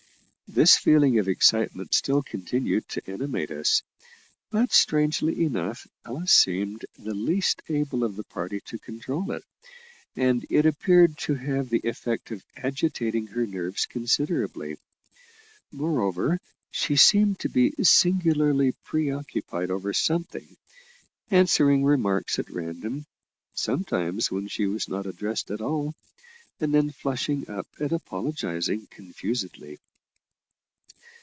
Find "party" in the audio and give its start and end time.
8.25-8.59